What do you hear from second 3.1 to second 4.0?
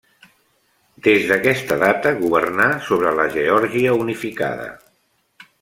la Geòrgia